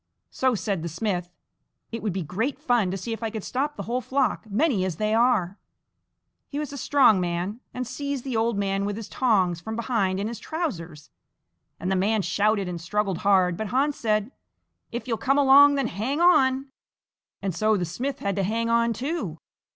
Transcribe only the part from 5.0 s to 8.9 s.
are!" He was a strong man, and seized the old man